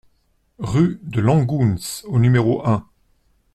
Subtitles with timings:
[0.57, 2.87] Rue de Langgöns au numéro un